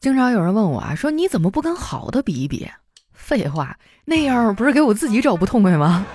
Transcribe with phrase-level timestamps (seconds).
[0.00, 2.70] 经常有人问我啊，说你怎么不跟好的比一比？
[3.12, 6.06] 废话，那样不是给我自己找不痛快吗？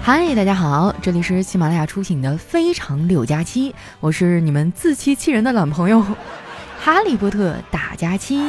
[0.00, 6.00] 嗨，大家好，这里是喜马拉雅出品的《非常六加七》，我是你们自欺欺人的懒朋友
[6.78, 8.40] 哈利波特大加七。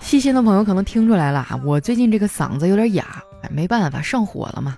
[0.00, 4.76] 细心的朋友可能听出来了啊，我最近这个嗓子有点哑，哎，没办法，上火了嘛。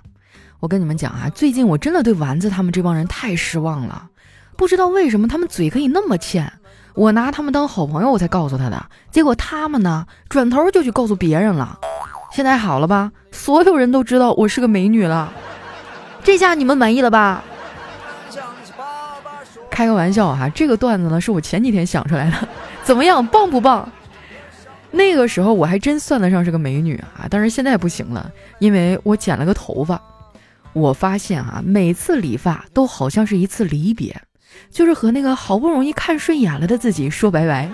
[0.59, 4.09] 我跟你们讲啊，最近我真的对丸子他们这帮人太失望了。
[4.55, 6.51] 不知道为什么他们嘴可以那么欠，
[6.95, 8.85] 我拿他们当好朋友，我才告诉他的。
[9.11, 11.79] 结果他们呢，转头就去告诉别人了。
[12.31, 13.11] 现在好了吧？
[13.31, 15.31] 所有人都知道我是个美女了。
[16.23, 17.43] 这下你们满意了吧？
[19.69, 22.47] 开个玩笑哈，这个段子呢是我前几天想出来的，
[22.83, 23.87] 怎么样，棒不棒？
[24.89, 30.01] 那个时候我还真算得上是个美女啊，但是现在不行了，因为我剪了个头发。
[30.73, 34.21] 我发现啊，每次理发都好像是一次离别，
[34.69, 37.69] 就是和那个好不容易看顺眼了的自己说拜拜。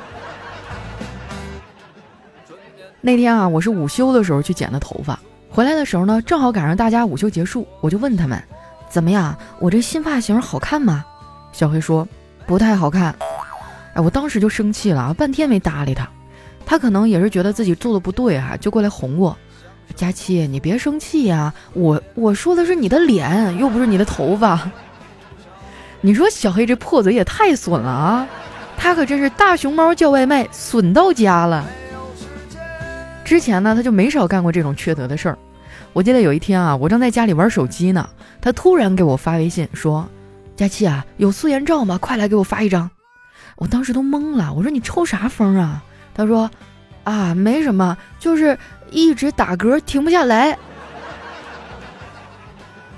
[3.02, 8.42] 那天啊，我是午休的时候去剪的头发，回来的时候呢，正好赶上大家午休结束，我就问他们，
[8.88, 11.04] 怎么样，我这新发型好看吗？
[11.52, 12.08] 小黑说
[12.48, 13.14] 不太好看。
[13.94, 16.10] 哎，我当时就生气了，半天没搭理他。
[16.66, 19.38] 他可能也是觉得自己做的不对啊，就过来哄我。
[19.96, 24.72] 佳期，你别生气呀，我我说的是你的脸，又不是你的头发。
[26.02, 28.28] 你说小黑这破嘴也太损了啊！
[28.76, 31.66] 他可真是大熊猫叫外卖，损到家了。
[33.24, 35.38] 之前呢，他就没少干过这种缺德的事儿。
[35.94, 38.10] 我记得有一天啊，我正在家里玩手机呢，
[38.42, 40.10] 他突然给我发微信说
[40.58, 41.98] ：“佳期啊，有素颜照吗？
[42.00, 42.90] 快来给我发一张。”
[43.56, 45.82] 我当时都懵了，我说你抽啥风啊？
[46.14, 46.50] 他说
[47.06, 48.58] ：“啊，没什么，就是。”
[48.94, 50.58] 一直打嗝停不下来，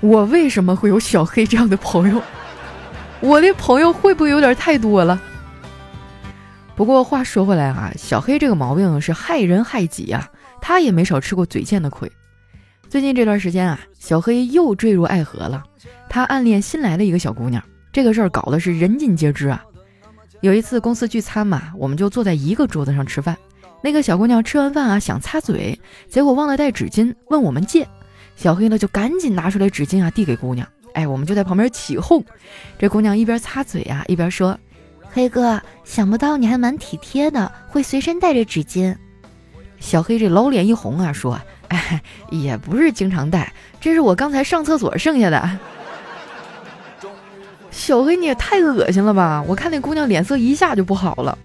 [0.00, 2.22] 我为什么会有小黑这样的朋友？
[3.20, 5.20] 我的朋友会不会有点太多了？
[6.74, 10.28] 不过话说回来啊，小黑这个毛病是害人害己啊，
[10.60, 12.12] 他也没少吃过嘴贱的亏。
[12.90, 15.64] 最近这段时间啊，小黑又坠入爱河了，
[16.10, 19.64] 他暗恋新来的一个小姑娘，这个事儿搞的是人尽皆知啊。
[20.42, 23.34] 有一次公司聚餐嘛，我们就坐在一个桌子上吃饭。
[23.86, 27.86] 那个小姑娘吃完饭啊，想擦嘴，结果忘了带纸巾，问我们借。
[28.34, 30.66] 小黑呢就赶紧拿出来纸巾啊，递给姑娘。
[30.94, 32.24] 哎，我们就在旁边起哄。
[32.80, 34.58] 这姑娘一边擦嘴啊，一边说
[35.14, 38.92] ：“黑哥，想不到你还蛮体贴的，会随身带着纸巾。”
[39.78, 45.58] 小黑这老脸一红啊，说：“哎， 也不是经常带，这是我刚才上厕所剩下的。”
[47.70, 49.44] 小黑你也太恶心了吧！
[49.46, 51.38] 我看那姑娘脸色一下就不好了。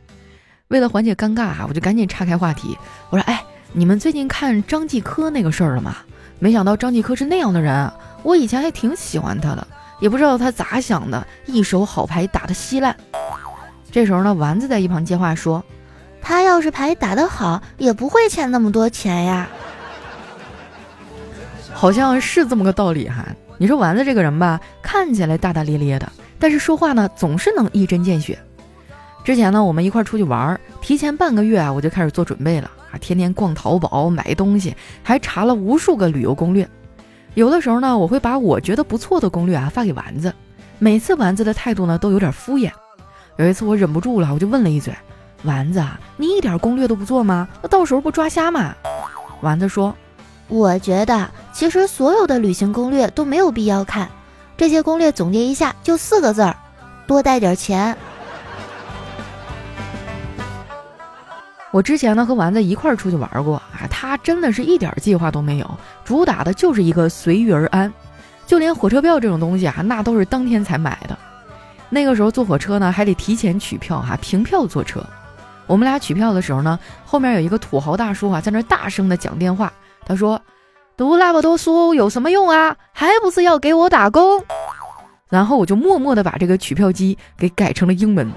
[0.71, 2.77] 为了缓解尴尬啊，我就赶紧岔开话题。
[3.09, 3.43] 我说：“哎，
[3.73, 5.97] 你们最近看张继科那个事儿了吗？
[6.39, 7.91] 没想到张继科是那样的人，
[8.23, 9.67] 我以前还挺喜欢他的，
[9.99, 12.95] 也不知道他咋想的，一手好牌打得稀烂。”
[13.91, 15.61] 这时候呢，丸子在一旁接话说
[16.23, 19.49] ：“他要是牌打得好，也不会欠那么多钱呀。”
[21.73, 23.25] 好像是这么个道理哈。
[23.57, 26.09] 你说丸子这个人吧，看起来大大咧咧的，
[26.39, 28.39] 但是说话呢，总是能一针见血。
[29.23, 36.67] 之前呢，我们一块出去玩，提前半个月啊，我就开始做准备了啊，天天逛淘宝买东西，还查了无数个旅游攻略。
[37.35, 40.33] 有的时候呢，我会把我觉得不错的攻略啊发给丸子，
[40.79, 42.71] 每次丸子的态度呢都有点敷衍。
[43.37, 44.93] 有一次我忍不住了，我就问了一嘴
[45.43, 45.81] ：“丸子，
[46.17, 47.47] 你一点攻略都不做吗？
[47.61, 48.75] 那到时候不抓瞎吗？”
[49.41, 49.95] 丸子说
[50.49, 54.09] ：“我觉得其实所有的旅行攻略都没有必要看，
[54.57, 56.55] 这些攻略总结一下就四个字儿：
[57.05, 57.95] 多带点钱。”
[61.71, 67.91] 我之前呢和丸子一块儿出去玩过啊，他真的是一点计划都没有，主打的就是一个随遇而安，
[68.45, 71.17] 就连火车票这种东西啊，那都是当天才买的。
[71.89, 75.01] 那个时候坐火车呢，还得提前取票哈，凭票坐车。
[75.67, 79.71] 我们俩取票的时候呢，后面有一个土豪大叔啊，在那大声的讲电话，
[80.05, 80.41] 他说
[80.97, 82.75] ：“读那么多书有什么用啊？
[82.91, 84.43] 还不是要给我打工。”
[85.29, 88.29] 然后我就默默的把这个取票机给改成了英文。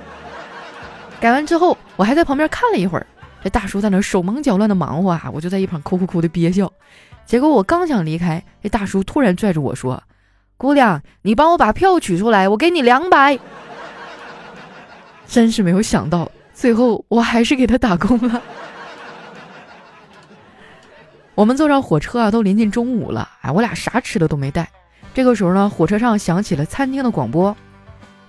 [1.20, 3.06] 改完之后，我还在旁边看了一会儿。
[3.44, 6.72] 这大叔在那手忙脚乱的忙活啊，我就在一旁哭哭哭的憋笑。
[7.26, 10.02] 结果我刚想离开，这大叔突然拽着我说
[10.56, 13.38] ：“姑娘，你帮我把票取出来，我给你两百。”
[15.28, 18.40] 真是没有想到，最后我还是给他打工了。
[21.34, 24.66] 我们坐上火车啊，都临近中午了，哎，我俩啥吃的都没带。
[25.12, 27.54] 这个时候呢，火车上响起了餐厅的广播：“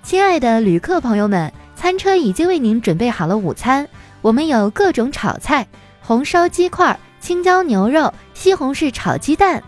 [0.04, 3.88] 亲爱的旅客朋友们，餐车已经为您准备好了午餐。”
[4.26, 5.68] 我们有各种炒菜，
[6.02, 9.62] 红烧鸡块、青椒牛肉、西红柿炒鸡蛋。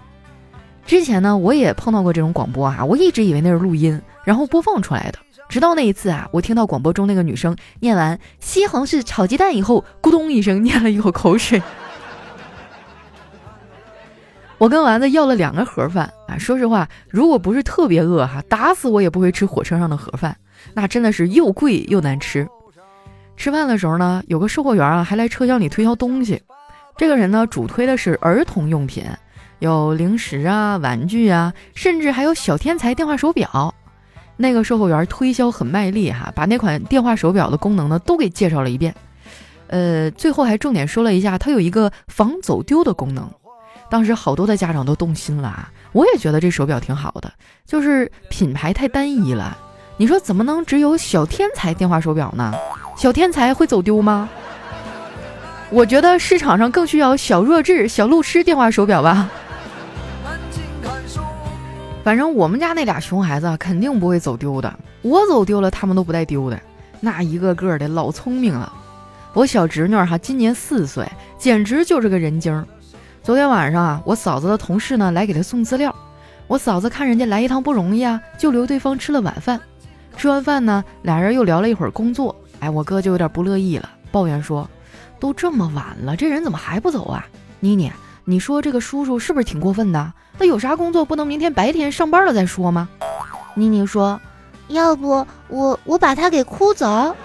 [0.84, 5.20] 之前呢，我也碰到过这种广播啊，我一直以为那是录音，然后播放出来的。
[5.48, 11.62] 直到那一次啊，我听到广播中那个女生念完西红柿炒鸡蛋以后，咕咚一声咽了一口口水。
[14.58, 20.36] 我跟丸子要了两个盒饭啊，说实话，如果不是特别饿哈，打死我也不会吃火车上的盒饭，
[20.74, 22.48] 那真的是又贵又难吃。
[23.38, 26.42] 吃饭的时候呢，有个售货员啊，还来车厢里推销东西。
[26.98, 29.06] 这个人呢，主推的是儿童用品，
[29.60, 33.74] 有零食啊、玩具啊，甚至还有小天才电话手表。
[34.36, 38.94] 那个售货员推销很卖力哈，把那款电话手表的功能呢都给介绍了一遍。
[39.68, 43.30] 呃，最后还重点说了一下，它有一个防走丢的功能。
[43.90, 45.72] 当时好多的家长都动心了啊！
[45.94, 47.32] 我也觉得这手表挺好的，
[47.66, 49.58] 就是品牌太单一了。
[49.96, 52.54] 你说怎么能只有小天才电话手表呢？
[52.98, 54.28] 小天才会走丢吗？
[55.70, 59.30] 我觉得市场上更需要小弱智、小路痴电话手表吧。
[62.04, 64.74] 反正我们家那俩熊孩子肯定不会走丢的，
[65.04, 66.60] 我走丢了他们都不带丢的，
[67.00, 68.74] 那一个个的老聪明了。
[69.34, 71.08] 我小侄女哈今年四岁，
[71.38, 72.66] 简直就是个人精。
[73.22, 75.94] 昨天晚上啊，我嫂子的同事呢来给她送资料，
[76.48, 79.60] 我嫂子看人家来一趟不容易啊，就留对方吃了晚饭。
[80.16, 82.36] 吃完饭呢，俩人又聊了一会儿工作。
[82.60, 84.70] 哎，我哥就有点不乐意了，抱怨说
[85.20, 87.26] ：“都这么晚了，这人怎么还不走啊？”
[87.60, 87.92] 妮妮，
[88.26, 90.14] 你说这个叔叔是不是挺过分的？
[90.38, 92.88] 那有啥工作不能明天白天上班了再说吗？
[93.56, 94.20] 妮妮说
[94.70, 97.16] ：“要不我我把他给哭走。”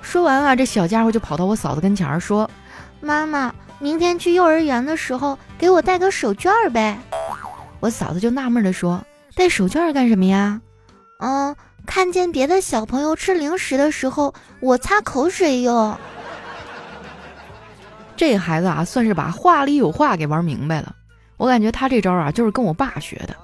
[0.00, 2.48] 说完啊，这小家伙就跑到我嫂子跟前儿说
[3.00, 6.96] ：“妈妈。”明天去幼儿园的时候，给我带个手绢儿呗。
[7.80, 9.02] 我嫂子就纳闷的说
[9.34, 10.60] ：“带手绢儿干什么呀？”
[11.18, 11.56] 嗯，
[11.86, 15.96] 看见别的小朋友吃零食的时候，我擦口水用。
[18.16, 20.94] 这孩子啊，算是把话里有话给玩明白了。
[21.36, 23.34] 我感觉他这招啊，就是跟我爸学的。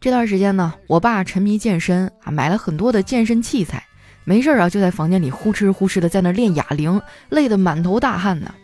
[0.00, 3.84] 这段时间呢，我爸沉迷健身啊，买了很多的健身器材，
[4.24, 8.54] 没事啊，就在房间里呼哧呼哧的在那练哑铃，累得满头大汗呢。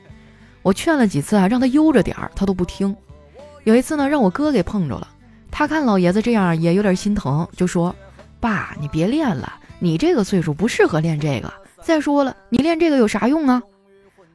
[0.62, 2.96] 我劝了几次啊，让他悠着点儿，他都不听。
[3.64, 5.06] 有一次呢，让我哥给碰着了，
[5.50, 7.94] 他看老爷子这样也有点心疼，就说
[8.42, 11.52] ：“爸，你别练了，你这个岁数不适合练这个。
[11.80, 13.62] 再说了，你练这个有啥用啊？”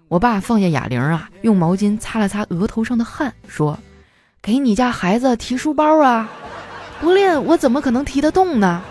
[0.07, 3.77] 我爸放下哑铃啊，用毛巾擦了擦额头上的汗，说
[4.41, 6.29] ：“给你家孩子提书包啊，
[7.01, 8.81] 不练我怎么可能提得动呢？”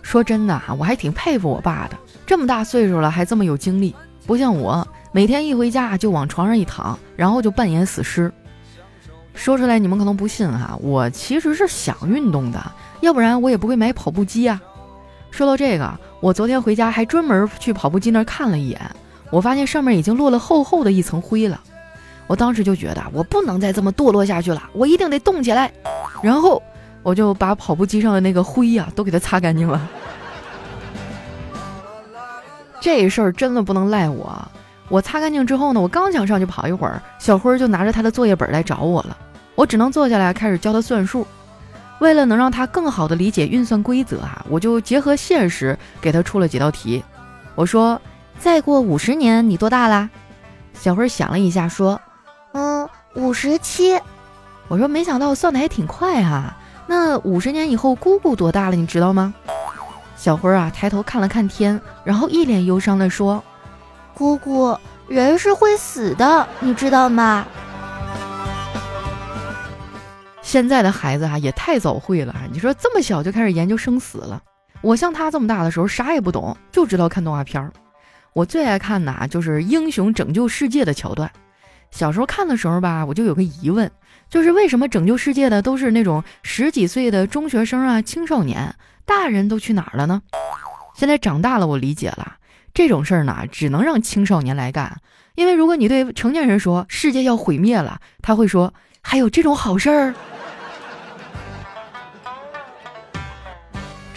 [0.00, 1.98] 说真的啊，我还挺佩服我爸的。
[2.24, 3.92] 这么大岁数了还这么有精力，
[4.28, 8.32] 不像我，每天一回家就往床上一躺，然后就扮演死尸。
[9.38, 12.60] 说出来你们可能不信哈，我其实是想运动的，
[13.00, 14.60] 要不然我也不会买跑步机啊。
[15.30, 15.90] 说到这个，
[16.20, 18.80] 我昨天回家还专门去跑步机那儿看了一眼，
[19.30, 21.58] 我发现上面已经落了厚厚的一层灰了。
[22.26, 25.72] 我当时就觉得我不能再这么堕落下去了，我一定得动起来。
[26.20, 26.60] 然后
[27.04, 29.88] 我就把跑步机上的那个灰呀都给它擦干净了。
[32.80, 34.36] 这事儿真的不能赖我。
[34.88, 39.16] 我擦干净之后呢，我刚想上去跑一会儿，小辉就拿着他的作业本来找我了。
[39.58, 41.26] 我只能坐下来开始教他算数。
[41.98, 47.02] 为了能让他更好的理解运算规则哈，我就结合现实给他出了几道题。
[47.56, 48.00] 我说
[48.38, 50.08] ：“再过五十年你多大啦？”
[50.78, 52.00] 小辉想了一下说
[52.54, 54.00] ：“嗯，五十七。”
[54.68, 56.54] 我说：“没想到算的还挺快哈。
[56.86, 58.76] 那五十年以后姑姑多大了？
[58.76, 59.34] 你知道吗？”
[60.16, 63.42] 小辉啊，抬头看了看天，然后一脸忧伤地说
[64.14, 67.44] ：“姑姑，人是会死的，你知道吗？”
[70.48, 72.34] 现在的孩子啊，也太早会了。
[72.50, 74.42] 你说这么小就开始研究生死了？
[74.80, 77.70] 我像他这么大的时候，啥也不懂，就知道看动画片儿。
[78.32, 81.30] 我最爱看的啊，就是英雄拯救世界的桥段。
[81.90, 83.90] 小时候看的时候吧，我就有个疑问，
[84.30, 88.74] 就是为什么拯救世界的都是那种十几岁的中学生啊、青少年？
[89.04, 90.22] 大人都去哪儿了呢？
[90.94, 92.36] 现在长大了，我理解了，
[92.72, 94.98] 这种事儿呢，只能让青少年来干。
[95.34, 100.14] 因为如果你对成年人说世界要毁灭了，他会说还有这种好事儿。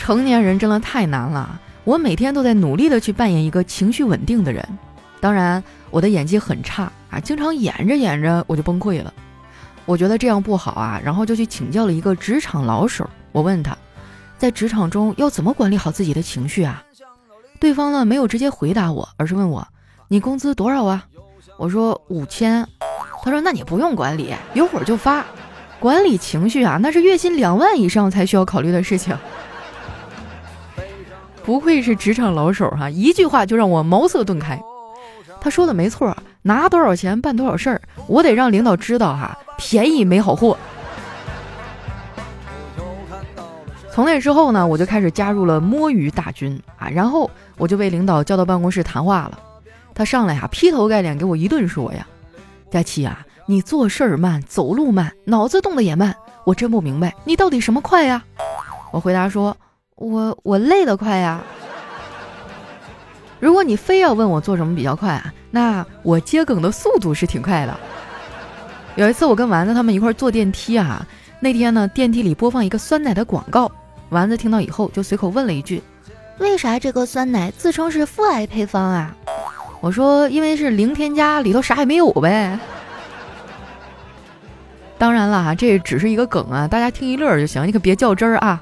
[0.01, 4.67] 成年人真的太难了，我每天都在努力的去扮演一个情绪稳定的人。
[5.19, 9.13] 当然，我的演技很差啊，经常演着演着我就崩溃了。
[9.85, 13.07] 我觉得这样不好啊，然后就去请教了一个职场老手。
[13.31, 13.77] 我问他。
[14.39, 16.83] 在职场中要怎么管理好自己的情绪啊？
[17.59, 19.67] 对方呢没有直接回答我，而是问我
[20.09, 21.05] ：“你工资多少啊？”
[21.57, 22.67] 我说：“五千。”
[23.23, 25.23] 他说：“那你不用管理，有会儿就发。
[25.79, 29.15] 管理情绪啊，那是月薪两万以上才需要考虑的事情。”
[31.43, 34.61] 不愧是职场老手哈，一句话就让我茅塞顿开。
[35.39, 40.55] 他说的没错，拿多少钱办多少事儿，我得让领导知道哈，便宜没好货。
[43.91, 49.39] 从那之后呢，我就开始加入了摸鱼大军啊，然后我就被领导叫到办公室谈话了。
[49.93, 52.07] 他上来呀，劈头盖脸给我一顿说呀
[52.71, 58.23] ：“佳琪啊，你做事儿慢，走路慢，脑子动得也慢，我真不明白你到底什么快呀？”
[58.93, 59.57] 我回答说
[60.01, 61.41] ：“我我累得快呀。”
[63.39, 67.79] 如果你非要问我做什么比较快啊，那我接梗的速度是挺快的。
[68.95, 71.05] 有一次我跟丸子他们一块坐电梯啊，
[71.39, 73.71] 那天呢电梯里播放一个酸奶的广告。
[74.09, 75.81] 丸子听到以后，就随口问了一句
[76.37, 79.15] ：“为啥这个酸奶自称是父爱配方啊？”
[79.81, 82.59] 我说：“因为是零添加，里头啥也没有呗。”
[84.99, 88.61] 当然了哈，这只是一个梗啊，大家听一乐就行，你可别较真儿啊。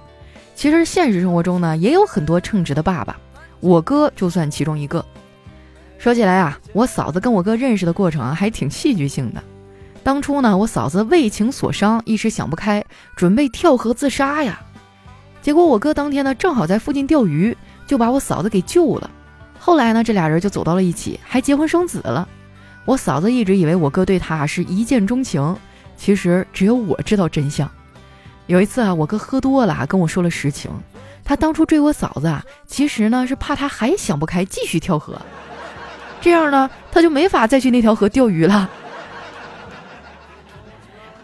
[0.60, 3.18] 其实现实生活中呢，也有很多称职的爸爸，
[3.62, 5.06] 我哥就算其中一个。
[5.98, 9.42] 说起来啊，我嫂子跟我哥认识的过程啊，还挺戏剧性的。
[10.04, 12.84] 当初呢，我嫂子为情所伤，一时想不开，
[13.16, 14.60] 准备跳河自杀呀。
[15.42, 17.56] 结果我哥当天呢正好在附近钓鱼，
[17.88, 19.10] 就把我嫂子给救了。
[19.58, 22.28] 后来呢，这俩人就走到了一起，还结婚生子了。
[22.84, 25.56] 我嫂子一直以为我哥对她是一见钟情，
[25.96, 27.72] 其实只有我知道真相。
[28.50, 30.72] 有一次啊，我哥喝多了，跟我说了实情。
[31.24, 35.22] 他当初追我嫂子啊，其实呢是怕她还想不开，继续跳河。
[36.20, 38.68] 这样呢，他就没法再去那条河钓鱼了。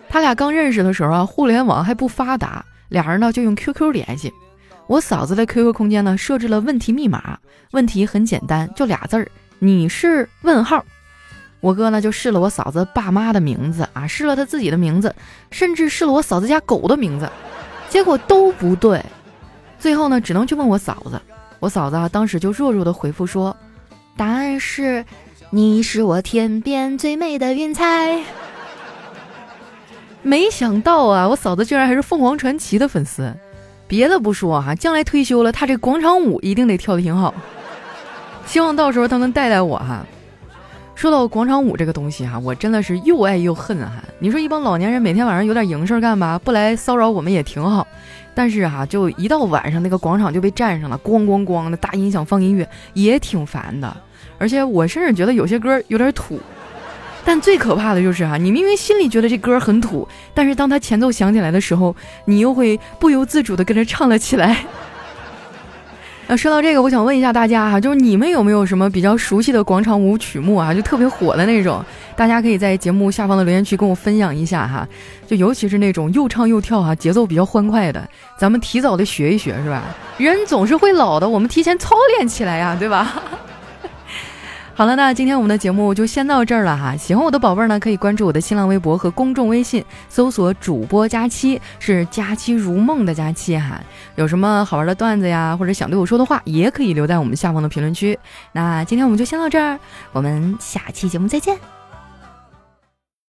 [0.08, 2.64] 他俩刚认识的时候啊，互联网还不发达。
[2.90, 4.32] 俩人呢就用 QQ 联系，
[4.86, 7.40] 我嫂子的 QQ 空间呢设置了问题密码，
[7.72, 9.28] 问题很简单，就俩字儿，
[9.58, 10.86] 你是问号。
[11.66, 15.16] 我哥呢就试了我嫂子爸妈的名字啊，试了他自己的名字，
[15.50, 17.28] 甚至试了我嫂子家狗的名字，
[17.90, 19.04] 结果都不对。
[19.80, 21.20] 最后呢只能去问我嫂子，
[21.60, 23.58] 我嫂子啊当时就弱弱的回复说，
[24.16, 25.04] 答案是，
[25.50, 28.24] 你是我天边最美的云彩。
[30.22, 33.34] 没想到啊，我嫂子居然还是凤凰传奇的粉丝。
[33.88, 37.34] 别的不说哈，将来退休了，她这广场舞一定得跳的挺好。
[38.46, 40.06] 希望到时候她能带带我哈。
[40.96, 43.92] 说到广场舞这个东西哈，我真的是又爱又恨哈。
[44.18, 47.86] 你说一帮老年人每天晚上有点营事干吧，不来骚扰我们也挺好。
[48.34, 53.96] 但是哈，就一到晚上那个广场就被占上了，咣咣咣的大音响放音乐也挺烦的。
[54.38, 56.40] 而且我甚至觉得有些歌有点土。
[57.26, 61.94] 但最可怕的就是哈，你明明心里觉得这歌很土，但是当它前奏响起来的时候，
[62.26, 64.64] 你又会不由自主的跟着唱了起来。
[66.28, 70.74] 那说到这个，我想问一下大家哈，就是你们有没有什么比较熟悉的广场舞曲目啊？
[70.74, 74.88] 就特别火的那种，大家可以在节目下方的留言区跟我分享一下哈。
[75.28, 79.84] 就尤其是那种又唱又跳哈，节奏比较欢快的，咱们提早的学一学是吧？
[80.18, 83.22] 人总是会老的，我们提前操练起来呀，对吧？
[84.78, 86.98] 好了，那今天我们的节目就先到这儿了哈。
[86.98, 93.82] 喜欢我的宝贝儿呢，可以关注我的新浪微博和公众微信，搜索主播佳期，是佳期如梦的佳期哈。
[94.16, 98.20] 有什么好玩的段子呀，或者想对我说的话，也可以留在我们下方的评论区。
[98.52, 99.80] 那今天我们就先到这儿，
[100.12, 101.75] 我们下期节目再见。